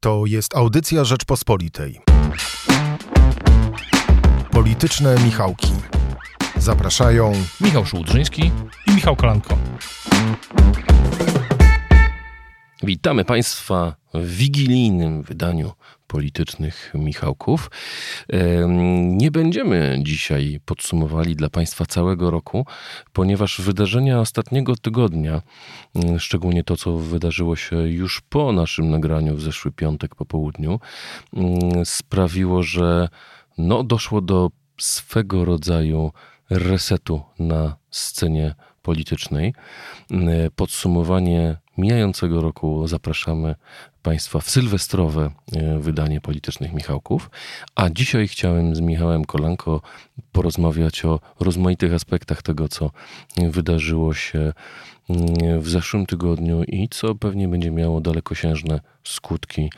[0.00, 2.00] To jest audycja Rzeczpospolitej.
[4.50, 5.72] Polityczne Michałki.
[6.56, 8.52] Zapraszają Michał Szułdrzyński
[8.86, 9.58] i Michał Kolanko.
[12.82, 15.72] Witamy Państwa w wigilijnym wydaniu
[16.08, 17.70] politycznych Michałków.
[19.06, 22.66] Nie będziemy dzisiaj podsumowali dla Państwa całego roku,
[23.12, 25.42] ponieważ wydarzenia ostatniego tygodnia,
[26.18, 30.80] szczególnie to, co wydarzyło się już po naszym nagraniu w zeszły piątek po południu,
[31.84, 33.08] sprawiło, że
[33.58, 36.12] no, doszło do swego rodzaju
[36.50, 38.54] resetu na scenie
[38.88, 39.54] politycznej.
[40.10, 43.54] Mm, podsumowanie mijającego roku zapraszamy
[44.02, 47.30] Państwa w sylwestrowe e, wydanie politycznych Michałków.
[47.74, 49.80] A dzisiaj chciałem z Michałem Kolanko
[50.32, 52.90] porozmawiać o rozmaitych aspektach tego, co
[53.36, 54.52] wydarzyło się
[55.10, 59.70] mm, w zeszłym tygodniu i co pewnie będzie miało dalekosiężne skutki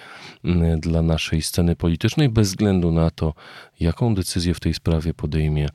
[0.79, 3.34] dla naszej sceny politycznej, bez względu na to,
[3.80, 5.68] jaką decyzję w tej sprawie podejmie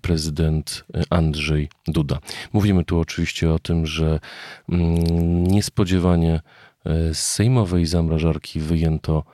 [0.00, 2.18] prezydent Andrzej Duda.
[2.52, 4.20] Mówimy tu oczywiście o tym, że
[4.68, 6.40] mm, niespodziewanie
[6.86, 9.24] e, z sejmowej zamrażarki wyjęto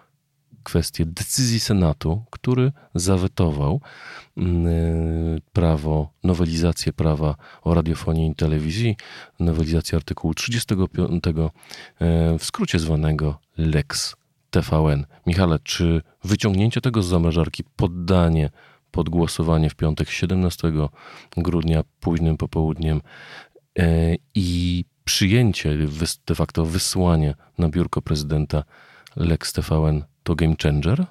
[0.69, 3.81] kwestię decyzji Senatu, który zawetował
[4.37, 4.71] mm, e,
[5.53, 8.97] prawo, nowelizację prawa o radiofonii i telewizji,
[9.41, 14.17] nowelizację artykułu 35, e, w skrócie zwanego Lex
[14.51, 15.07] TVN.
[15.27, 18.51] Michale, czy wyciągnięcie tego z zamrażarki, poddanie
[18.91, 20.73] pod głosowanie w piątek 17
[21.37, 23.01] grudnia późnym popołudniem
[23.79, 25.79] e, i przyjęcie,
[26.27, 28.65] de facto wysłanie na biurko prezydenta
[29.17, 31.07] Lex TVN to game changer?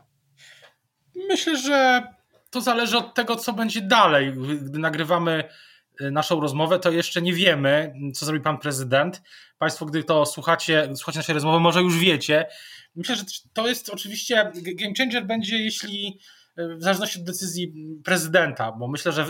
[1.29, 2.07] Myślę, że
[2.49, 4.33] to zależy od tego, co będzie dalej.
[4.61, 5.43] Gdy nagrywamy
[6.01, 9.21] e, naszą rozmowę, to jeszcze nie wiemy, co zrobi pan prezydent.
[9.57, 12.45] Państwo, gdy to słuchacie, słuchacie naszej rozmowy, może już wiecie.
[12.95, 16.19] Myślę, że to jest oczywiście game changer będzie, jeśli
[16.57, 19.25] w zależności od decyzji prezydenta, bo myślę, że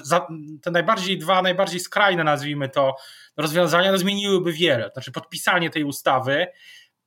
[0.62, 2.96] te najbardziej dwa, najbardziej skrajne, nazwijmy to,
[3.38, 4.90] rozwiązania no zmieniłyby wiele.
[4.94, 6.48] Znaczy podpisanie tej ustawy,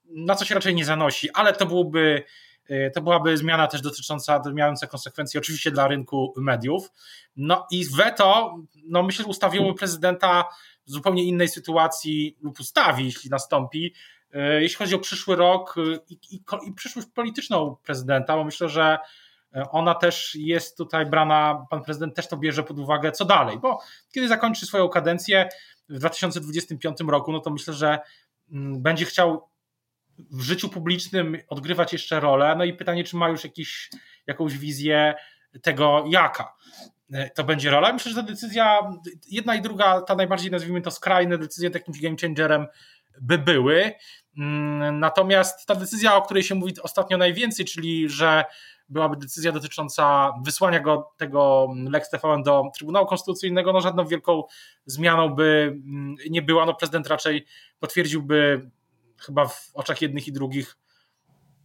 [0.04, 2.22] na co się raczej nie zanosi, ale to byłoby
[2.70, 6.92] y, to byłaby zmiana też dotycząca, mająca konsekwencje oczywiście dla rynku mediów.
[7.37, 10.44] No i weto, no myślę, ustawiłoby prezydenta
[10.87, 13.94] w zupełnie innej sytuacji lub ustawi, jeśli nastąpi,
[14.34, 18.69] y, jeśli chodzi o przyszły rok y, i, i, i przyszłość polityczną prezydenta, bo myślę,
[18.69, 18.98] że
[19.71, 23.81] ona też jest tutaj brana, pan prezydent też to bierze pod uwagę, co dalej, bo
[24.12, 25.49] kiedy zakończy swoją kadencję
[25.88, 27.99] w 2025 roku, no to myślę, że
[28.53, 29.50] mm, będzie chciał
[30.31, 32.55] w życiu publicznym odgrywać jeszcze rolę.
[32.59, 33.91] No i pytanie, czy ma już jakiś,
[34.27, 35.15] jakąś wizję
[35.62, 36.55] tego, jaka
[37.34, 37.93] to będzie rola.
[37.93, 38.81] Myślę, że ta decyzja,
[39.31, 42.67] jedna i druga, ta najbardziej nazwijmy to skrajne decyzje jakimś game changerem
[43.21, 43.93] by były.
[44.38, 48.44] Mm, natomiast ta decyzja, o której się mówi ostatnio najwięcej, czyli że
[48.90, 54.42] byłaby decyzja dotycząca wysłania go tego Lex TVN do Trybunału Konstytucyjnego, no żadną wielką
[54.86, 56.66] zmianą by mm, nie była.
[56.66, 57.46] No prezydent raczej
[57.78, 58.70] potwierdziłby
[59.18, 60.76] chyba w oczach jednych i drugich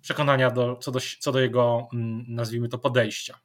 [0.01, 3.39] przekonania do, co, do, co do jego, mm, nazwijmy to, podejścia.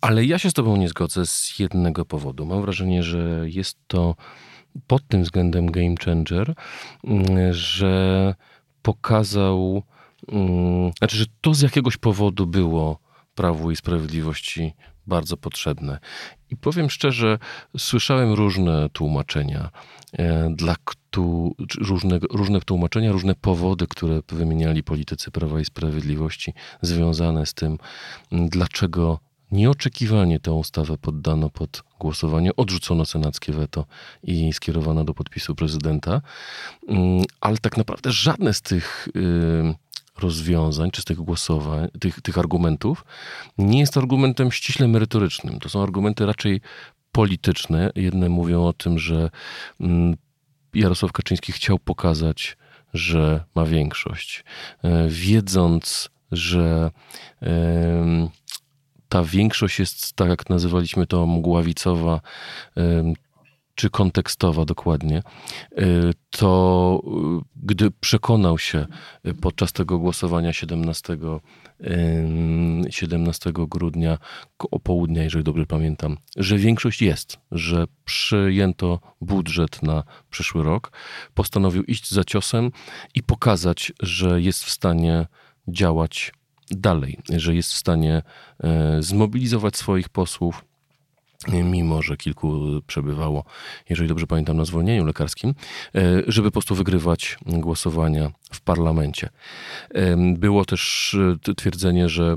[0.00, 2.46] Ale ja się z Tobą nie zgodzę z jednego powodu.
[2.46, 4.14] Mam wrażenie, że jest to
[4.86, 6.54] pod tym względem game changer,
[7.04, 8.34] mm, że
[8.82, 9.82] pokazał
[10.98, 12.98] znaczy, że to z jakiegoś powodu było
[13.34, 14.72] Prawu i Sprawiedliwości
[15.06, 15.98] bardzo potrzebne.
[16.50, 17.38] I powiem szczerze,
[17.78, 19.70] słyszałem różne tłumaczenia,
[20.12, 20.76] e, dla
[21.78, 27.78] różne, różne tłumaczenia, różne powody, które wymieniali politycy Prawa i Sprawiedliwości, związane z tym,
[28.32, 29.18] dlaczego
[29.50, 33.86] nieoczekiwanie tę ustawę poddano pod głosowanie, odrzucono senackie weto
[34.22, 36.20] i skierowano do podpisu prezydenta.
[37.40, 39.08] Ale tak naprawdę żadne z tych
[40.18, 43.04] rozwiązań, czy z tych głosowań, tych, tych argumentów,
[43.58, 45.60] nie jest argumentem ściśle merytorycznym.
[45.60, 46.60] To są argumenty raczej
[47.12, 47.90] polityczne.
[47.94, 49.30] Jedne mówią o tym, że
[49.80, 50.16] mm,
[50.74, 52.56] Jarosław Kaczyński chciał pokazać,
[52.94, 54.44] że ma większość.
[54.84, 56.90] E, wiedząc, że
[59.08, 62.20] ta większość jest, tak jak nazywaliśmy to, mgławicowa,
[63.74, 65.22] czy kontekstowa dokładnie,
[65.78, 67.02] y, to
[67.40, 68.86] y, gdy przekonał się
[69.40, 71.16] podczas tego głosowania 17,
[72.90, 74.18] 17 grudnia
[74.70, 80.92] o południa, jeżeli dobrze pamiętam, że większość jest, że przyjęto budżet na przyszły rok,
[81.34, 82.70] postanowił iść za ciosem
[83.14, 85.26] i pokazać, że jest w stanie
[85.68, 86.32] działać
[86.70, 88.22] dalej, że jest w stanie
[88.62, 90.64] e, zmobilizować swoich posłów,
[91.48, 93.44] mimo że kilku przebywało,
[93.90, 95.54] jeżeli dobrze pamiętam, na zwolnieniu lekarskim,
[96.26, 99.28] żeby po prostu wygrywać głosowania w parlamencie.
[100.16, 101.16] Było też
[101.56, 102.36] twierdzenie, że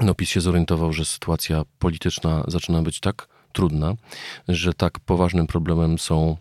[0.00, 3.94] no PiS się zorientował, że sytuacja polityczna zaczyna być tak trudna,
[4.48, 6.36] że tak poważnym problemem są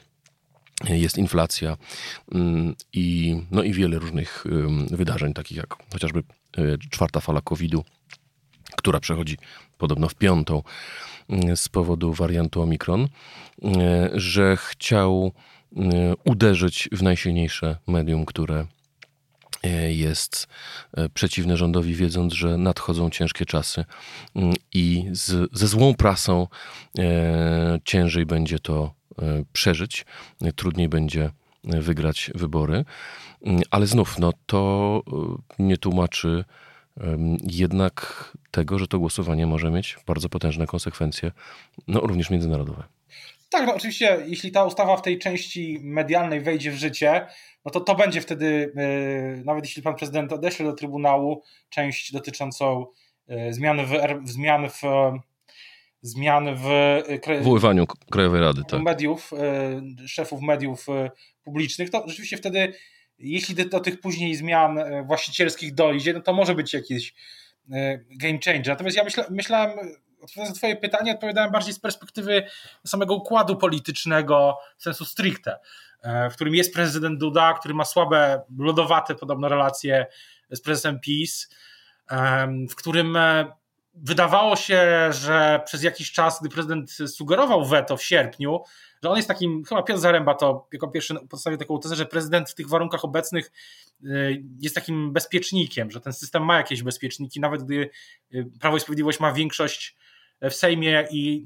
[0.90, 1.78] jest inflacja
[2.32, 4.44] mm, i, no i wiele różnych
[4.92, 6.24] wydarzeń, takich jak chociażby
[6.58, 7.84] e, czwarta fala COVID-u,
[8.78, 9.38] która przechodzi
[9.80, 10.64] podobno w piątą
[11.30, 13.08] mm, z powodu wariantu Omikron,
[13.64, 15.80] e, że chciał e,
[16.24, 18.66] uderzyć w najsilniejsze medium, które
[19.90, 20.48] jest
[21.14, 23.86] przeciwne rządowi, wiedząc, że nadchodzą ciężkie czasy
[24.36, 26.48] mm, i z, ze złą prasą
[27.84, 30.06] ciężej będzie to E, przeżyć,
[30.56, 31.32] trudniej będzie
[31.64, 32.86] wygrać wybory.
[33.72, 35.02] Ale znów, no to
[35.60, 36.46] e, nie tłumaczy
[37.44, 41.32] jednak tego, że to głosowanie może mieć bardzo potężne konsekwencje,
[41.88, 42.84] no również międzynarodowe.
[43.50, 47.28] Tak, no oczywiście, jeśli ta ustawa w tej części medialnej wejdzie w życie,
[47.66, 52.86] no to to będzie wtedy, e, nawet jeśli pan prezydent odeśle do Trybunału część dotyczącą
[53.52, 53.92] zmiany w,
[54.30, 54.82] zmian w
[56.02, 56.66] zmian w
[57.28, 58.82] y, Wywoływaniu Krajowej Rady, tak.
[58.82, 59.32] mediów,
[60.08, 60.86] szefów mediów
[61.44, 62.74] publicznych, to rzeczywiście wtedy,
[63.20, 67.14] jeśli do, tych później zmian właścicielskich dojdzie, no to może być jakiś
[68.10, 68.68] game changer.
[68.68, 69.80] Natomiast ja myśla, myślałem,
[70.22, 72.44] odpowiadając na Twoje pytanie, odpowiadałem bardziej z perspektywy
[72.88, 75.60] samego układu politycznego sensu stricte,
[76.32, 80.06] w którym jest prezydent Duda, który ma słabe, lodowate podobno relacje
[80.50, 81.50] z prezesem PiS,
[82.70, 83.18] w którym
[83.94, 88.60] wydawało się, że przez jakiś czas, gdy prezydent sugerował weto w sierpniu,
[89.04, 92.50] że on jest takim, chyba Piotr Zaręba to jako pierwszy postawił taką tezę, że prezydent
[92.50, 93.52] w tych warunkach obecnych
[94.04, 97.90] y, jest takim bezpiecznikiem, że ten system ma jakieś bezpieczniki, nawet gdy
[98.34, 99.98] y, Prawo i Sprawiedliwość ma większość
[100.42, 101.46] w Sejmie i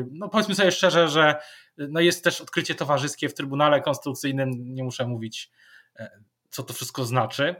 [0.00, 1.36] y, no powiedzmy sobie szczerze, że
[1.76, 5.50] no jest też odkrycie towarzyskie w Trybunale Konstytucyjnym, nie muszę mówić
[6.50, 7.54] co to wszystko znaczy.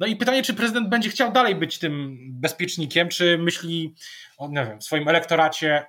[0.00, 3.94] No i pytanie, czy prezydent będzie chciał dalej być tym bezpiecznikiem, czy myśli
[4.38, 5.86] o nie wiem, swoim elektoracie,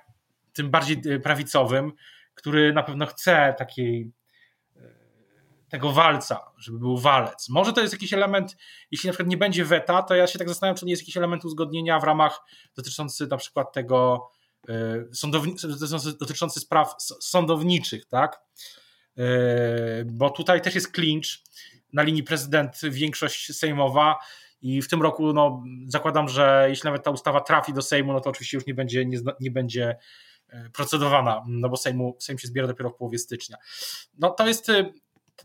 [0.52, 1.92] tym bardziej e, prawicowym,
[2.34, 4.12] który na pewno chce takiej
[4.76, 4.80] e,
[5.68, 7.48] tego walca, żeby był walec.
[7.48, 8.56] Może to jest jakiś element,
[8.90, 11.16] jeśli na przykład nie będzie weta, to ja się tak zastanawiam, czy nie jest jakiś
[11.16, 12.40] element uzgodnienia w ramach
[12.76, 14.30] dotyczący na przykład tego
[14.68, 18.40] e, sądowni- dotyczący spraw sądowniczych, tak?
[20.06, 21.28] Bo tutaj też jest clinch
[21.92, 24.18] na linii prezydent większość sejmowa
[24.62, 28.20] i w tym roku no, zakładam, że jeśli nawet ta ustawa trafi do Sejmu, no
[28.20, 29.96] to oczywiście już nie będzie, nie, nie będzie
[30.48, 33.56] e, procedowana, no bo Sejmu, Sejm się zbiera dopiero w połowie stycznia.
[34.18, 34.92] No to jest, e,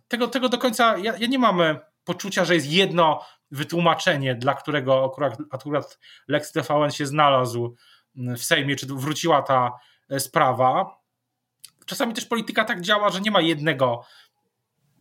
[0.07, 4.53] tego, tego do końca, ja, ja nie mam e, poczucia, że jest jedno wytłumaczenie, dla
[4.53, 7.75] którego akurat, akurat Lex TVN się znalazł
[8.15, 9.71] w Sejmie, czy wróciła ta
[10.19, 10.99] sprawa.
[11.85, 14.05] Czasami też polityka tak działa, że nie ma jednego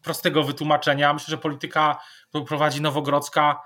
[0.03, 1.13] prostego wytłumaczenia.
[1.13, 3.61] Myślę, że polityka, którą prowadzi Nowogrodzka,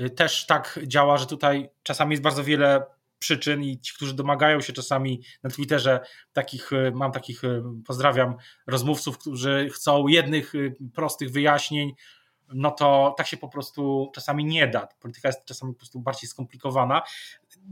[0.00, 2.86] y, też tak działa, że tutaj czasami jest bardzo wiele
[3.18, 6.00] przyczyn i ci, którzy domagają się czasami na Twitterze
[6.32, 8.36] takich, y, mam takich, y, pozdrawiam,
[8.66, 10.52] rozmówców, którzy chcą jednych
[10.94, 11.92] prostych wyjaśnień,
[12.48, 14.88] no to tak się po prostu czasami nie da.
[15.00, 17.02] Polityka jest czasami po prostu bardziej skomplikowana.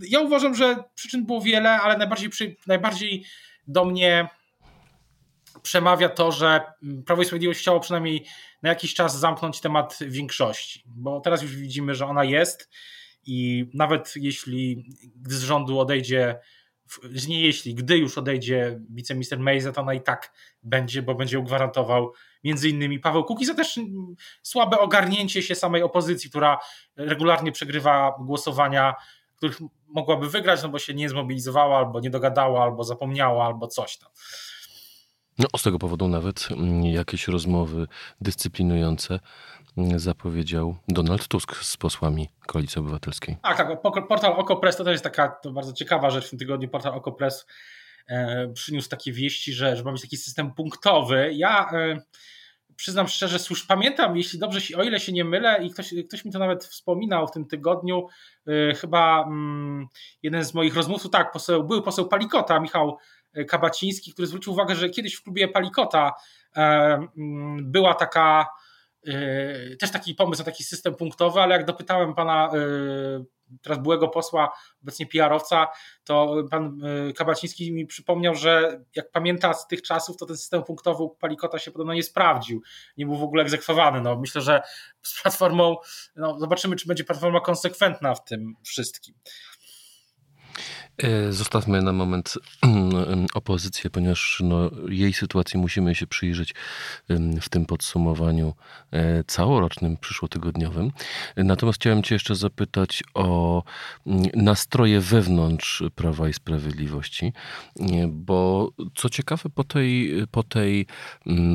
[0.01, 3.25] Ja uważam, że przyczyn było wiele, ale najbardziej, najbardziej
[3.67, 4.29] do mnie
[5.63, 6.61] przemawia to, że
[7.07, 8.27] Prawo i Sprawiedliwość chciało przynajmniej
[8.63, 12.71] na jakiś czas zamknąć temat większości, bo teraz już widzimy, że ona jest
[13.27, 14.85] i nawet jeśli
[15.27, 16.39] z rządu odejdzie,
[17.29, 20.33] nie jeśli, gdy już odejdzie wiceminister Mejza, to ona i tak
[20.63, 22.13] będzie, bo będzie gwarantował
[22.45, 23.81] między innymi Paweł Kukiz, a też
[24.43, 26.59] słabe ogarnięcie się samej opozycji, która
[26.97, 28.95] regularnie przegrywa głosowania,
[29.37, 33.97] których mogłaby wygrać, no bo się nie zmobilizowała, albo nie dogadała, albo zapomniała, albo coś
[33.97, 34.11] tam.
[35.43, 37.87] No, z tego powodu nawet mm, jakieś rozmowy
[38.21, 39.21] dyscyplinujące
[39.77, 43.37] mm, zapowiedział Donald Tusk z posłami Koalicji Obywatelskiej.
[43.43, 43.83] Tak, tak.
[44.09, 46.69] Portal OkoPress to jest taka to bardzo ciekawa rzecz w tym tygodniu.
[46.69, 47.47] Portal OkoPress
[48.09, 51.31] e, przyniósł takie wieści, że, że ma być taki system punktowy.
[51.35, 52.01] Ja e,
[52.77, 56.33] przyznam szczerze, już pamiętam, jeśli dobrze, o ile się nie mylę, i ktoś, ktoś mi
[56.33, 58.07] to nawet wspominał w tym tygodniu,
[58.47, 59.87] e, chyba mm,
[60.23, 62.99] jeden z moich rozmówców, tak, poseł, był poseł Palikota, Michał
[63.49, 66.13] Kabaciński, który zwrócił uwagę, że kiedyś w klubie Palikota
[66.57, 66.61] e,
[67.19, 68.49] mm, była taka
[69.07, 73.25] e, też taki pomysł na taki system punktowy, ale jak dopytałem pana e,
[73.63, 75.67] teraz byłego posła, obecnie PR-owca,
[76.05, 76.81] to pan
[77.17, 81.71] Kabaciński mi przypomniał, że jak pamięta z tych czasów, to ten system punktowy Palikota się
[81.71, 82.63] podobno nie sprawdził,
[82.97, 84.01] nie był w ogóle egzekwowany.
[84.01, 84.63] No, myślę, że
[85.03, 85.77] z Platformą,
[86.17, 89.15] no, zobaczymy, czy będzie Platforma konsekwentna w tym wszystkim.
[90.99, 92.35] E, zostawmy na moment
[93.35, 96.55] opozycję, ponieważ no, jej sytuacji musimy się przyjrzeć
[97.41, 98.55] w tym podsumowaniu
[98.91, 100.93] e, całorocznym, przyszłotygodniowym.
[101.37, 103.63] Natomiast chciałem Cię jeszcze zapytać o
[104.35, 107.33] nastroje wewnątrz Prawa i Sprawiedliwości,
[108.09, 110.87] bo co ciekawe, po, tej, po, tej,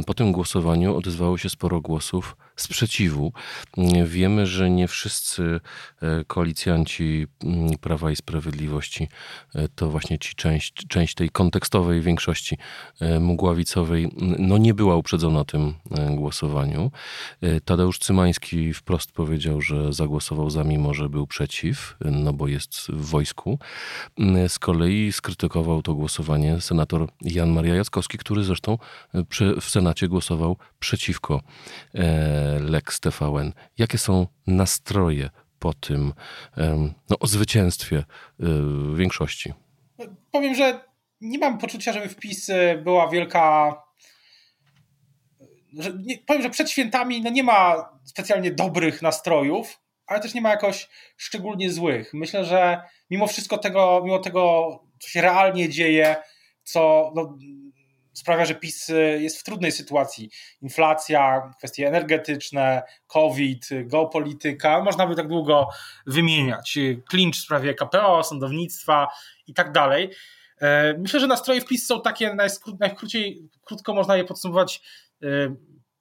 [0.05, 3.33] po tym głosowaniu odezwało się sporo głosów sprzeciwu.
[4.05, 5.59] Wiemy, że nie wszyscy
[6.01, 7.27] e, koalicjanci
[7.81, 9.07] Prawa i Sprawiedliwości
[9.55, 12.57] E, to właśnie ci część, część tej kontekstowej większości
[12.99, 16.91] e, mugławicowej no nie była uprzedzona tym e, głosowaniu.
[17.65, 23.05] Tadeusz Cymański wprost powiedział, że zagłosował za, mimo że był przeciw, no bo jest w
[23.05, 23.59] wojsku.
[24.47, 28.77] Z kolei skrytykował to głosowanie senator Jan Maria Jackowski, który zresztą
[29.61, 31.41] w Senacie głosował przeciwko
[32.59, 33.53] Lex TVN.
[33.77, 36.13] Jakie są nastroje po tym
[37.09, 38.43] no, o zwycięstwie y,
[38.95, 39.53] większości?
[40.31, 40.79] Powiem, że
[41.21, 43.75] nie mam poczucia, żeby wpis y, była wielka.
[45.73, 50.41] Że nie, powiem, że przed świętami no nie ma specjalnie dobrych nastrojów, ale też nie
[50.41, 52.13] ma jakoś szczególnie złych.
[52.13, 56.15] Myślę, że mimo wszystko tego, mimo tego, co się realnie dzieje,
[56.63, 57.37] co no,
[58.17, 60.29] sprawia, że PiS y, jest w trudnej sytuacji.
[60.61, 65.69] Inflacja, kwestie energetyczne, COVID, geopolityka, można by tak długo
[66.07, 66.77] wymieniać.
[67.09, 69.07] Klincz w sprawie KPO, sądownictwa
[69.47, 70.11] i tak dalej.
[70.61, 72.35] E, myślę, że nastroje w PiS są takie
[72.79, 74.81] najkrócej, krótko można je podsumować
[75.23, 75.27] e,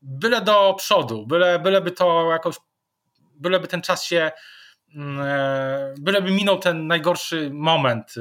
[0.02, 2.56] byle do przodu, byle, byleby to jakoś,
[3.35, 4.32] byleby ten czas się,
[4.94, 8.14] mm, e, byleby minął ten najgorszy moment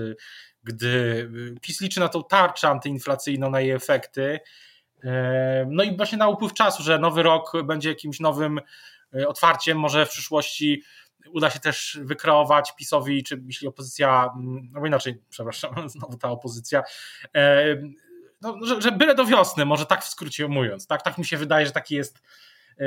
[0.65, 4.39] gdy y, PiS liczy na tą tarczę antyinflacyjną, na jej efekty.
[5.03, 8.62] E, no i właśnie na upływ czasu, że nowy rok będzie jakimś nowym
[9.15, 10.84] e, otwarciem, może w przyszłości
[11.34, 14.29] uda się też wykreować PiSowi, czy jeśli opozycja,
[14.72, 16.84] no inaczej, przepraszam, znowu ta opozycja,
[18.41, 21.38] no, że, że byle do wiosny, może tak w skrócie mówiąc, tak, tak mi się
[21.38, 22.22] wydaje, że taki jest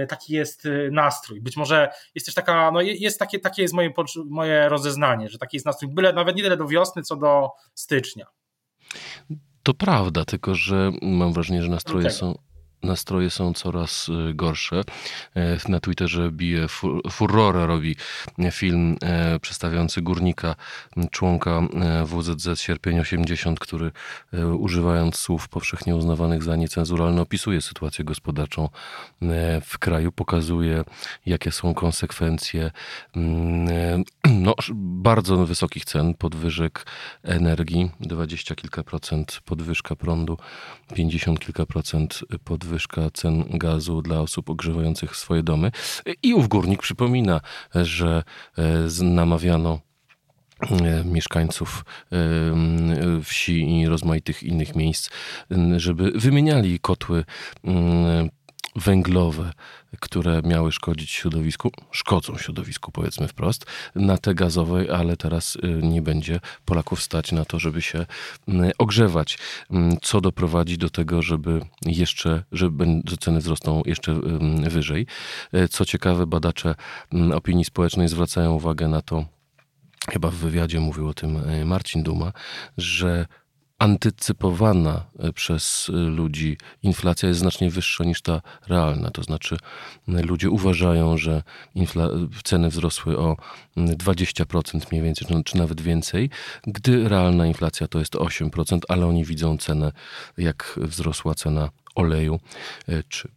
[0.06, 1.40] taki jest e, nastrój.
[1.40, 3.92] Być może jest też taka, no jest takie, takie jest moje,
[4.26, 8.26] moje rozeznanie, że taki jest nastrój, byle nawet nie tyle do wiosny, co do stycznia.
[9.62, 12.38] To prawda, tylko że mam wrażenie, że nastroje są
[12.82, 14.82] nastroje są coraz y, gorsze.
[15.36, 16.66] E, na Twitterze bije
[17.10, 17.96] furorę, robi
[18.50, 20.54] film e, przedstawiający górnika,
[21.10, 23.92] członka e, WZZ Sierpień 80, który
[24.58, 28.68] używając słów powszechnie uznawanych za niecenzuralne opisuje sytuację gospodarczą
[29.62, 30.84] w kraju, pokazuje
[31.26, 32.70] jakie są konsekwencje
[34.46, 36.86] no, bardzo wysokich cen, podwyżek
[37.22, 40.38] energii, 20 kilka procent podwyżka prądu,
[40.94, 45.70] 50 kilka procent podwyżka podwyżka cen gazu dla osób ogrzewających swoje domy.
[46.22, 47.40] I ów górnik przypomina,
[47.74, 48.22] że
[48.58, 49.80] e, namawiano
[50.70, 52.16] e, mieszkańców e,
[53.22, 55.10] wsi i rozmaitych innych miejsc,
[55.76, 57.24] żeby wymieniali kotły
[58.78, 59.52] węglowe,
[60.00, 66.02] które miały szkodzić środowisku, szkodzą środowisku, powiedzmy wprost, na te gazowe, ale teraz y, nie
[66.02, 68.06] będzie Polaków stać na to, żeby się
[68.48, 69.38] mm, ogrzewać,
[69.70, 72.70] mm, co doprowadzi do tego, żeby jeszcze, że
[73.20, 74.14] ceny wzrosną jeszcze
[74.68, 75.06] wyżej.
[75.52, 76.74] E, co ciekawe, badacze
[77.12, 79.24] mm, opinii społecznej zwracają uwagę na to,
[80.10, 82.32] chyba w wywiadzie mówił o tym Marcin Duma,
[82.76, 83.26] że
[83.78, 89.10] antycypowana e, przez e, ludzi inflacja jest znacznie wyższa niż ta realna.
[89.10, 89.56] To znaczy,
[90.06, 91.42] ludzie uważają, że
[92.44, 93.36] ceny wzrosły o
[93.76, 96.30] 20% mniej więcej, czy nawet więcej,
[96.66, 99.92] gdy realna inflacja to jest 8%, ale oni widzą cenę,
[100.38, 102.40] jak wzrosła cena oleju
[102.88, 103.28] e, czy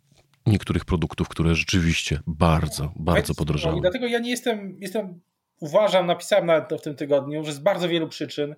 [0.45, 3.77] niektórych produktów, które rzeczywiście bardzo, bardzo podrożały.
[3.77, 5.19] I dlatego ja nie jestem, jestem,
[5.59, 8.55] uważam, napisałem nawet to w tym tygodniu, że z bardzo wielu przyczyn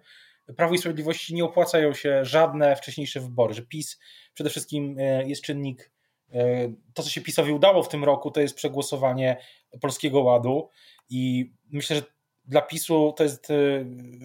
[0.58, 4.00] Prawo i Sprawiedliwości nie opłacają się żadne wcześniejsze wybory, że PiS
[4.34, 5.92] przede wszystkim e, jest czynnik,
[6.34, 9.38] e, to co się PiSowi udało w tym roku, to jest przegłosowanie
[9.82, 10.70] Polskiego Ładu
[11.10, 12.02] i myślę, że
[12.46, 13.56] dla PiSu to jest e,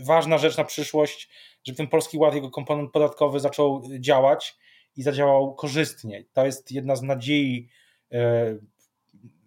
[0.05, 1.29] ważna rzecz na przyszłość,
[1.65, 4.57] żeby ten Polski Ład, jego komponent podatkowy zaczął działać
[4.97, 6.25] i zadziałał korzystnie.
[6.33, 7.69] To jest jedna z nadziei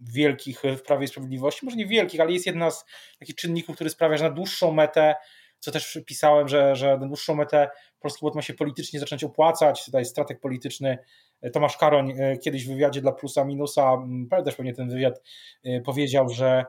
[0.01, 2.85] wielkich w Prawie i Sprawiedliwości, może nie wielkich, ale jest jedna z
[3.19, 5.15] takich czynników, który sprawia, że na dłuższą metę
[5.61, 9.85] co też pisałem, że, że na dłuższą metę Polski Ład ma się politycznie zacząć opłacać.
[9.85, 10.97] Tutaj strateg polityczny
[11.41, 13.97] e, Tomasz Karoń e, kiedyś w wywiadzie dla Plusa Minusa,
[14.29, 15.21] pamiętasz pewnie ten wywiad,
[15.63, 16.65] e, powiedział, że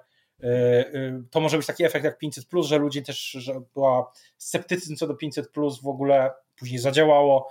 [1.31, 5.15] to może być taki efekt jak 500, że ludzie też, że była sceptycyzm co do
[5.15, 5.47] 500,
[5.83, 7.51] w ogóle później zadziałało.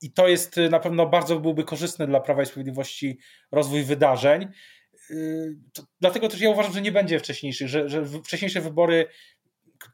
[0.00, 3.18] I to jest na pewno bardzo byłby korzystny dla Prawa i Sprawiedliwości
[3.52, 4.48] rozwój wydarzeń.
[5.72, 9.06] To, dlatego też ja uważam, że nie będzie wcześniejszych, że, że wcześniejsze wybory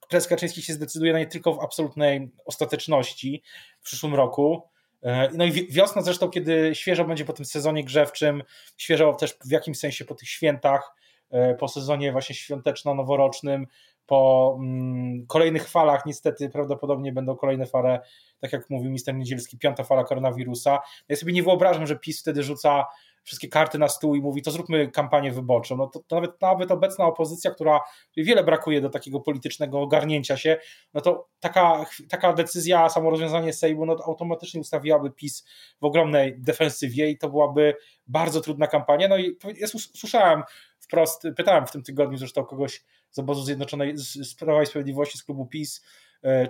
[0.09, 3.43] prezes Kaczyński się zdecyduje na nie tylko w absolutnej ostateczności
[3.81, 4.63] w przyszłym roku.
[5.35, 8.43] No i wiosna zresztą, kiedy świeżo będzie po tym sezonie grzewczym,
[8.77, 10.95] świeżo też w jakimś sensie po tych świętach,
[11.59, 13.67] po sezonie właśnie świąteczno-noworocznym,
[14.07, 18.01] po mm, kolejnych falach niestety prawdopodobnie będą kolejne fale,
[18.41, 20.79] tak jak mówił minister Niedzielski, piąta fala koronawirusa.
[21.09, 22.87] Ja sobie nie wyobrażam, że PiS wtedy rzuca
[23.25, 25.77] wszystkie karty na stół i mówi, to zróbmy kampanię wyborczą.
[25.77, 27.81] No to, to nawet, nawet obecna opozycja, która
[28.17, 30.59] wiele brakuje do takiego politycznego ogarnięcia się,
[30.95, 35.47] no to taka, taka decyzja, samo rozwiązanie Sejmu, no to automatycznie ustawiłaby PiS
[35.81, 37.75] w ogromnej defensywie i to byłaby
[38.07, 39.09] bardzo trudna kampania.
[39.09, 40.43] No i ja słyszałem
[40.79, 45.25] wprost, pytałem w tym tygodniu zresztą kogoś z obozu Zjednoczonej, z Prawa i Sprawiedliwości, z
[45.25, 45.85] klubu PiS,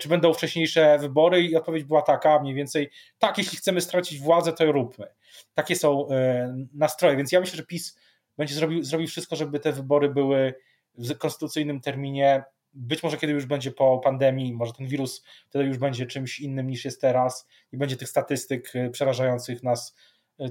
[0.00, 4.52] czy będą wcześniejsze wybory i odpowiedź była taka mniej więcej, tak, jeśli chcemy stracić władzę,
[4.52, 5.07] to róbmy.
[5.54, 7.99] Takie są e, nastroje, więc ja myślę, że PiS
[8.38, 10.54] będzie zrobił, zrobił wszystko, żeby te wybory były
[10.99, 15.78] w konstytucyjnym terminie, być może kiedy już będzie po pandemii, może ten wirus wtedy już
[15.78, 19.97] będzie czymś innym niż jest teraz, nie będzie tych statystyk e, przerażających nas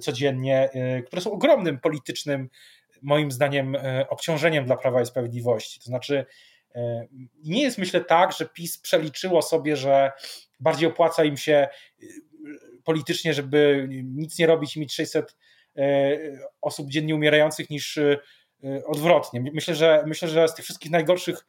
[0.02, 0.70] codziennie,
[1.06, 2.50] które są ogromnym politycznym
[3.04, 5.80] moim zdaniem e, obciążeniem dla Prawa i Sprawiedliwości.
[5.80, 6.26] To znaczy, e,
[7.44, 10.12] nie jest myślę tak, że PiS przeliczyło sobie, że
[10.60, 11.68] bardziej opłaca im się e,
[12.84, 15.38] politycznie, żeby nic nie robić i mieć 600
[16.62, 18.00] osób dziennie umierających niż
[18.86, 19.42] odwrotnie.
[19.54, 21.46] Myślę, że myślę, że z tych wszystkich najgorszych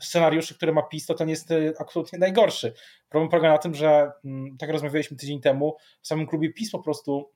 [0.00, 1.48] scenariuszy, które ma PiS, to ten jest
[1.78, 2.72] absolutnie najgorszy.
[3.08, 6.78] Problem polega na tym, że mm, tak rozmawialiśmy tydzień temu, w samym klubie PiS po
[6.78, 7.30] prostu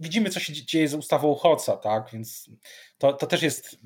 [0.00, 2.10] widzimy, co się dzieje z ustawą Hoca, tak?
[2.12, 2.50] Więc
[2.98, 3.78] to, to też jest,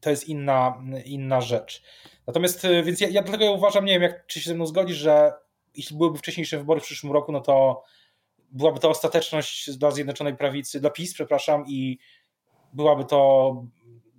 [0.00, 1.82] to jest inna, inna rzecz.
[2.26, 4.66] Natomiast, y, więc ja, ja dlatego ja uważam, nie wiem, jak, czy się ze mną
[4.66, 5.32] zgodzisz, że
[5.74, 7.82] jeśli byłyby wcześniejsze wybory w przyszłym roku, no to
[8.50, 11.98] byłaby to ostateczność dla Zjednoczonej Prawicy, dla PiS, przepraszam, i
[12.72, 13.52] byłaby to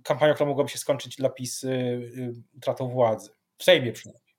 [0.02, 3.30] kampania, która mogłaby się skończyć dla PiS y, y, utratą władzy.
[3.58, 4.29] W Sejmie przynajmniej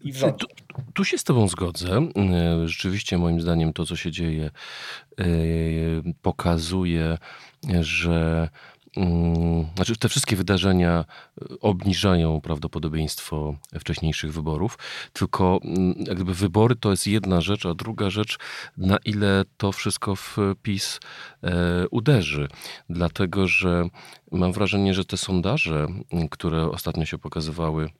[0.00, 0.20] i w.
[0.20, 0.46] Tu,
[0.94, 2.08] tu, się z Tobą zgodzę.
[2.16, 4.50] E, rzeczywiście, moim zdaniem, to, co się dzieje,
[5.18, 5.24] e,
[6.22, 7.18] pokazuje,
[7.80, 8.48] że
[8.96, 11.04] mm, znaczy te wszystkie wydarzenia
[11.60, 14.78] obniżają prawdopodobieństwo wcześniejszych wyborów,
[15.12, 18.38] tylko mm, jak gdyby wybory to jest jedna rzecz, a druga rzecz,
[18.76, 21.00] na ile to wszystko w PiS
[21.42, 22.48] e, uderzy.
[22.90, 23.84] Dlatego, że
[24.32, 25.86] mam wrażenie, że te sondaże,
[26.30, 27.90] które ostatnio się pokazywały,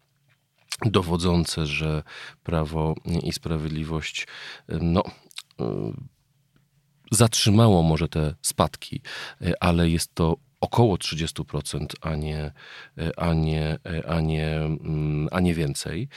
[0.87, 2.03] dowodzące, że
[2.43, 4.27] Prawo i Sprawiedliwość
[4.69, 5.03] no,
[5.61, 5.93] e,
[7.13, 9.01] zatrzymało może te spadki,
[9.41, 12.53] e, ale jest to około 30%, a nie,
[12.99, 13.79] e, a nie,
[14.09, 16.09] a nie, mm, a nie więcej,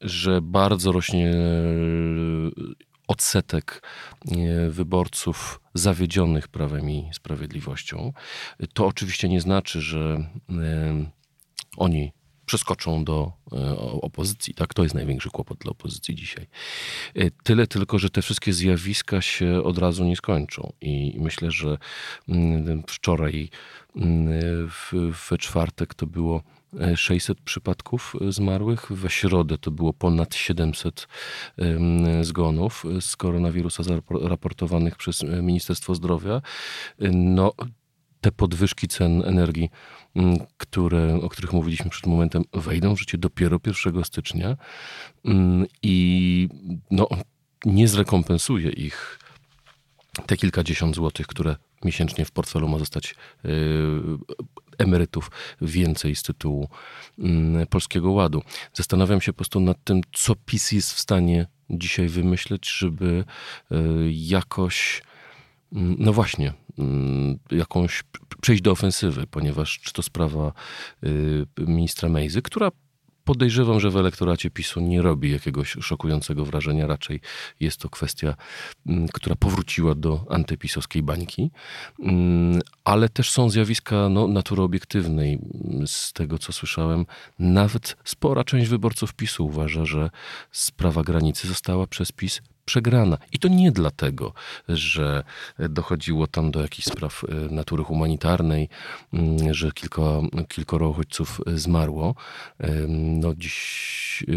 [0.00, 1.32] że bardzo rośnie
[3.08, 3.82] odsetek
[4.68, 8.12] wyborców zawiedzionych prawem i sprawiedliwością.
[8.74, 10.30] To oczywiście nie znaczy, że
[11.76, 12.12] oni
[12.52, 14.54] przeskoczą do e, opozycji.
[14.54, 16.46] Tak, to jest największy kłopot dla opozycji dzisiaj.
[17.14, 20.72] E, tyle tylko, że te wszystkie zjawiska się od razu nie skończą.
[20.80, 21.78] I myślę, że
[22.28, 23.50] mm, wczoraj
[23.96, 24.68] mm,
[25.30, 26.42] we czwartek to było
[26.96, 28.92] 600 przypadków zmarłych.
[28.92, 31.08] We środę to było ponad 700
[32.22, 36.42] zgonów z koronawirusa raportowanych przez Ministerstwo Zdrowia.
[37.12, 37.52] No,
[38.22, 39.70] te podwyżki cen energii
[40.16, 44.56] Mm, które, o których mówiliśmy przed momentem, wejdą w życie dopiero 1 stycznia
[45.24, 46.48] mm, i
[46.90, 47.08] no,
[47.64, 49.18] nie zrekompensuje ich
[50.26, 53.52] te kilkadziesiąt złotych, które miesięcznie w portfelu ma zostać yy,
[54.78, 55.30] emerytów
[55.60, 56.68] więcej z tytułu
[57.18, 58.42] yy, Polskiego Ładu.
[58.74, 63.24] Zastanawiam się po prostu nad tym, co PiS jest w stanie dzisiaj wymyśleć, żeby
[63.70, 65.11] yy, jakoś mm,
[65.72, 68.02] no właśnie, Mm, jakąś
[68.40, 70.52] przejść do ofensywy, ponieważ czy to sprawa
[71.04, 72.70] y, ministra Mejzy, która
[73.24, 76.86] podejrzewam, że w elektoracie PiSu nie robi jakiegoś szokującego wrażenia.
[76.86, 77.20] Raczej
[77.60, 78.34] jest to kwestia,
[78.86, 81.50] mm, która powróciła do antypisowskiej bańki.
[82.00, 85.38] Mm, ale też są zjawiska no, natury obiektywnej.
[85.86, 87.06] Z tego, co słyszałem,
[87.38, 90.10] nawet spora część wyborców PiSu uważa, że
[90.52, 93.18] sprawa granicy została przez PiS przegrana.
[93.32, 94.32] I to nie dlatego,
[94.68, 95.24] że
[95.58, 98.68] dochodziło tam do jakichś spraw e, natury humanitarnej,
[99.12, 100.02] mm, że kilka,
[100.48, 102.14] kilkoro uchodźców zmarło.
[102.88, 104.34] No dziś, e,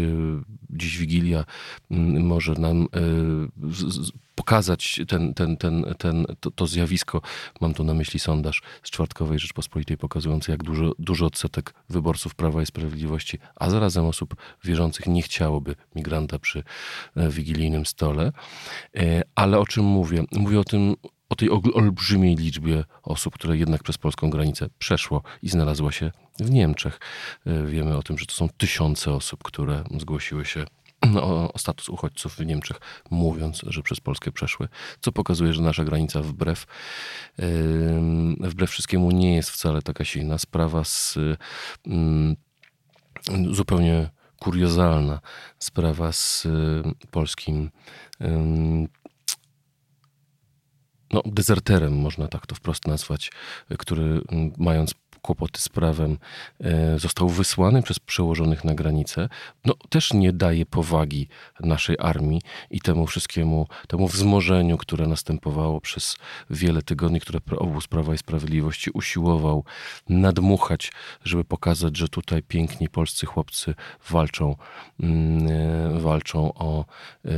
[0.70, 1.44] dziś Wigilia
[1.90, 2.86] mm, może nam e,
[4.36, 7.20] pokazać ten, ten, ten, ten, to, to, zjawisko.
[7.60, 12.62] Mam tu na myśli sondaż z czwartkowej Rzeczpospolitej pokazujący, jak dużo, duży odsetek wyborców Prawa
[12.62, 16.62] i Sprawiedliwości, a zarazem osób wierzących nie chciałoby migranta przy
[17.16, 18.32] wigilijnym stole.
[18.96, 20.24] E, ale o czym mówię?
[20.32, 20.96] Mówię o tym
[21.28, 26.50] o tej olbrzymiej liczbie osób, które jednak przez polską granicę przeszło i znalazło się w
[26.50, 27.00] Niemczech.
[27.66, 30.64] Wiemy o tym, że to są tysiące osób, które zgłosiły się
[31.16, 32.80] o, o, status uchodźców w Niemczech,
[33.10, 34.68] mówiąc, że przez Polskę przeszły,
[35.00, 36.66] co pokazuje, że nasza granica wbrew,
[37.38, 40.38] yy, wbrew wszystkiemu nie jest wcale taka silna.
[40.38, 41.18] Sprawa z
[41.86, 42.36] yy,
[43.54, 45.20] zupełnie kuriozalna
[45.58, 47.70] sprawa z yy, polskim
[51.12, 53.32] no, dezerterem, można tak to wprost nazwać,
[53.78, 54.20] który
[54.58, 54.94] mając
[55.26, 56.18] kłopoty z prawem,
[56.60, 59.28] e, został wysłany przez przełożonych na granicę,
[59.64, 61.28] no też nie daje powagi
[61.60, 66.16] naszej armii i temu wszystkiemu, temu wzmożeniu, które następowało przez
[66.50, 69.64] wiele tygodni, które obóz Prawa i Sprawiedliwości usiłował
[70.08, 70.92] nadmuchać,
[71.24, 73.74] żeby pokazać, że tutaj piękni polscy chłopcy
[74.10, 74.56] walczą,
[75.00, 75.48] mm,
[75.96, 76.84] e, walczą o
[77.24, 77.30] e,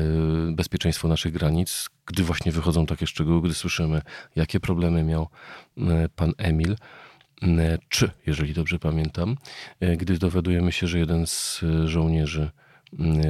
[0.52, 4.02] bezpieczeństwo naszych granic, gdy właśnie wychodzą takie szczegóły, gdy słyszymy,
[4.36, 5.28] jakie problemy miał
[6.16, 6.76] pan Emil.
[7.42, 9.36] E, czy, jeżeli dobrze pamiętam,
[9.80, 12.50] e, gdy dowiadujemy się, że jeden z e, żołnierzy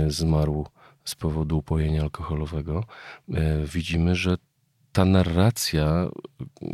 [0.09, 0.67] zmarł
[1.05, 2.85] z powodu upojenia alkoholowego,
[3.65, 4.37] widzimy, że
[4.93, 6.09] ta narracja,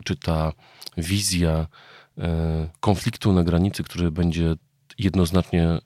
[0.04, 0.52] czy ta
[0.96, 1.66] wizja
[2.80, 4.54] konfliktu na granicy, który będzie
[4.98, 5.78] jednoznacznie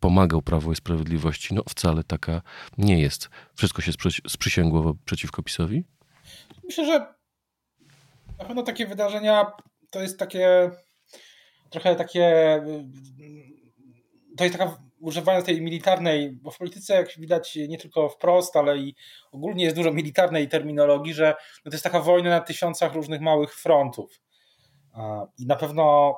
[0.00, 2.42] pomagał Prawo i Sprawiedliwości, no wcale taka
[2.78, 3.30] nie jest.
[3.54, 3.92] Wszystko się
[4.28, 5.84] sprzysięgło przeciwko PiSowi?
[6.64, 7.14] Myślę, że
[8.38, 9.46] na pewno takie wydarzenia
[9.90, 10.70] to jest takie
[11.70, 12.60] trochę takie
[14.36, 18.78] to jest taka używając tej militarnej, bo w polityce jak widać nie tylko wprost, ale
[18.78, 18.94] i
[19.32, 23.54] ogólnie jest dużo militarnej terminologii, że no to jest taka wojna na tysiącach różnych małych
[23.54, 24.20] frontów.
[25.38, 26.14] I na pewno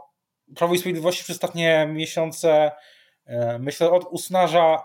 [0.56, 2.70] Prawo i Sprawiedliwości przez ostatnie miesiące
[3.26, 4.84] e, myślę od usnaża,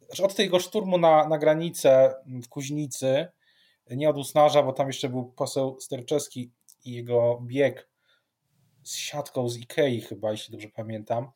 [0.00, 3.26] znaczy od tego szturmu na, na granicę w Kuźnicy,
[3.90, 6.52] nie od usnaża, bo tam jeszcze był poseł Sterczewski
[6.84, 7.88] i jego bieg
[8.86, 11.30] z siatką z Ikei chyba, jeśli dobrze pamiętam.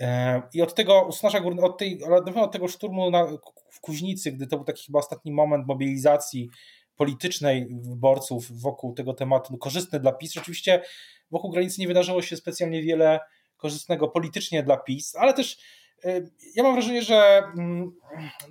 [0.00, 2.00] E, I od tego usnasza górnego, od, tej,
[2.36, 3.26] od tego szturmu na,
[3.70, 6.50] w Kuźnicy, gdy to był taki chyba ostatni moment mobilizacji
[6.96, 10.36] politycznej wyborców wokół tego tematu, no, korzystny dla PiS.
[10.36, 10.82] Oczywiście
[11.30, 13.20] wokół granicy nie wydarzyło się specjalnie wiele
[13.56, 15.58] korzystnego politycznie dla PiS, ale też
[16.04, 16.20] e,
[16.54, 17.92] ja mam wrażenie, że mm,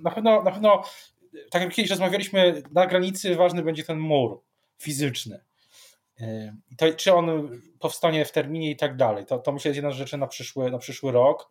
[0.02, 0.82] na pewno, na pewno
[1.50, 4.40] tak jak kiedyś rozmawialiśmy, na granicy ważny będzie ten mur
[4.78, 5.47] fizyczny.
[6.78, 9.26] To, czy on powstanie w terminie i tak dalej.
[9.26, 11.50] To, to myślę jest jedna z rzeczy na przyszły, na przyszły rok.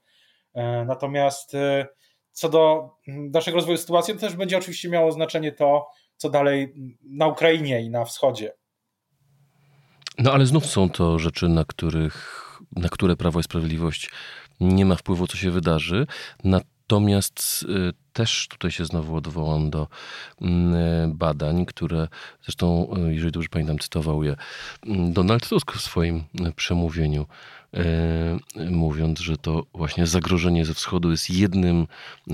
[0.54, 1.88] E, natomiast e,
[2.32, 7.28] co do naszego rozwoju sytuacji, to też będzie oczywiście miało znaczenie to, co dalej na
[7.28, 8.54] Ukrainie i na wschodzie.
[10.18, 14.10] No ale znów są to rzeczy, na, których, na które Prawo i Sprawiedliwość
[14.60, 16.08] nie ma wpływu, co się wydarzy.
[16.90, 19.88] Natomiast y, też tutaj się znowu odwołam do
[20.42, 22.08] mm, y, badań, które
[22.44, 24.36] zresztą, y, jeżeli dobrze pamiętam, cytował je
[24.86, 26.24] mm, Donald Tusk w swoim
[26.56, 27.26] przemówieniu,
[28.72, 31.88] mówiąc, że to właśnie zagrożenie ze wschodu jest jednym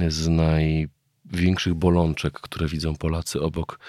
[0.08, 3.80] z największych bolączek, które widzą Polacy obok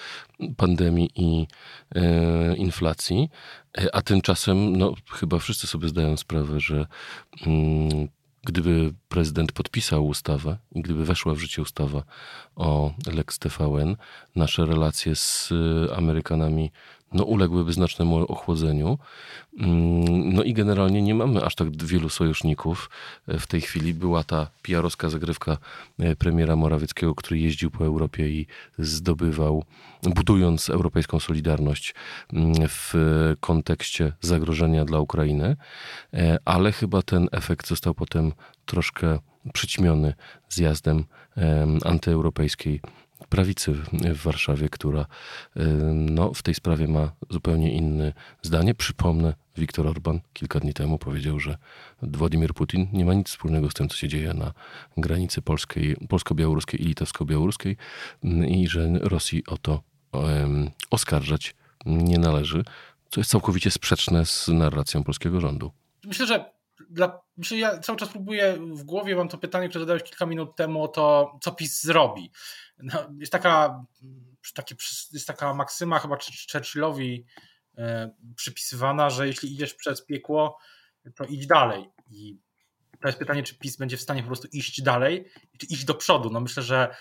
[0.56, 1.46] pandemii i
[2.56, 3.28] inflacji,
[3.92, 6.86] a tymczasem no, chyba wszyscy sobie zdają sprawę, że
[7.46, 8.08] mm,
[8.44, 12.04] gdyby prezydent podpisał ustawę i gdyby weszła w życie ustawa
[12.56, 13.96] o Lex TVN,
[14.36, 16.72] nasze relacje z y, Amerykanami
[17.14, 18.98] no, uległyby znacznemu ochłodzeniu.
[19.58, 22.90] Mm, no i generalnie nie mamy aż tak wielu sojuszników.
[23.28, 25.58] E, w tej chwili była ta PR-owska zagrywka
[25.98, 28.46] e, premiera Morawieckiego, który jeździł po Europie i
[28.78, 29.64] zdobywał,
[30.02, 31.94] budując europejską solidarność
[32.32, 32.94] mm, w
[33.40, 35.56] kontekście zagrożenia dla Ukrainy,
[36.14, 38.32] e, ale chyba ten efekt został potem
[38.66, 39.18] troszkę
[39.52, 40.14] przyćmiony
[40.48, 41.04] zjazdem
[41.84, 42.80] antyeuropejskiej
[43.28, 45.06] prawicy w Warszawie, która
[45.94, 48.74] no, w tej sprawie ma zupełnie inne zdanie.
[48.74, 51.56] Przypomnę, Viktor Orban kilka dni temu powiedział, że
[52.02, 54.52] Władimir Putin nie ma nic wspólnego z tym, co się dzieje na
[54.96, 57.76] granicy polskiej, polsko-białoruskiej i litewsko-białoruskiej
[58.48, 59.82] i że Rosji o to
[60.12, 61.54] um, oskarżać
[61.86, 62.64] nie należy,
[63.10, 65.72] co jest całkowicie sprzeczne z narracją polskiego rządu.
[66.04, 66.50] Myślę, że
[66.90, 70.56] dla, myślę, ja cały czas próbuję w głowie, mam to pytanie, które zadałeś kilka minut
[70.56, 72.30] temu o to, co PiS zrobi.
[72.78, 73.84] No, jest, taka,
[74.54, 74.74] taki,
[75.12, 76.16] jest taka maksyma chyba
[76.52, 77.26] Churchillowi
[77.78, 80.58] e, przypisywana, że jeśli idziesz przez piekło,
[81.14, 81.90] to idź dalej.
[82.10, 82.38] I
[83.00, 85.24] to jest pytanie, czy PiS będzie w stanie po prostu iść dalej,
[85.58, 86.30] czy iść do przodu.
[86.30, 86.94] No myślę, że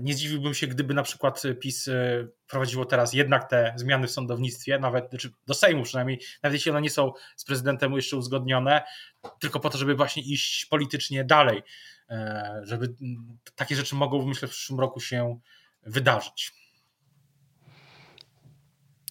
[0.00, 4.78] nie zdziwiłbym się, gdyby na przykład PiS e, prowadziło teraz jednak te zmiany w sądownictwie,
[4.78, 8.82] nawet znaczy do Sejmu przynajmniej, nawet jeśli one nie są z prezydentem jeszcze uzgodnione,
[9.40, 11.62] tylko po to, żeby właśnie iść politycznie dalej,
[12.10, 12.94] e, żeby
[13.54, 15.40] takie rzeczy mogą, myślę, w przyszłym roku się
[15.82, 16.52] wydarzyć.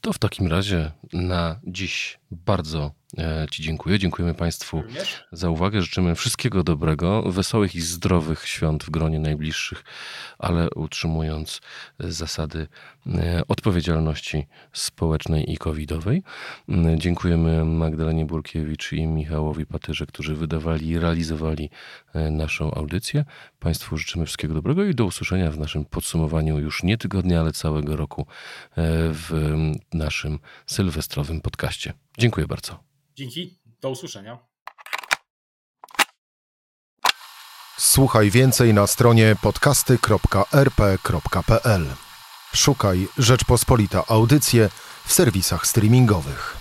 [0.02, 2.92] To w takim razie na dziś bardzo e,
[3.52, 4.00] Ci dziękuję.
[4.00, 4.84] Dziękujemy Państwu
[5.32, 5.82] za uwagę.
[5.82, 9.84] Życzymy wszystkiego dobrego, wesołych i zdrowych świąt w gronie najbliższych,
[10.40, 11.62] ale utrzymując
[12.00, 12.68] zasady
[13.08, 16.24] e, odpowiedzialności społecznej i covidowej.
[16.70, 21.70] Mm, Dziękujemy Magdalenie Burkiewicz i Michałowi Patyrze, którzy wydawali i realizowali
[22.14, 23.26] e, naszą audycję.
[23.60, 27.96] Państwu życzymy wszystkiego dobrego i do usłyszenia w naszym podsumowaniu już nie tygodnia, ale całego
[27.96, 28.26] roku e,
[29.14, 29.54] w
[29.94, 31.94] naszym sylwestrowym podcaście.
[32.18, 32.92] Dziękuję bardzo.
[33.22, 34.38] Dzięki, do usłyszenia.
[37.78, 41.86] Słuchaj więcej na stronie podcasty.rp.pl.
[42.54, 44.70] Szukaj Rzeczpospolita Audycje
[45.06, 46.61] w serwisach streamingowych.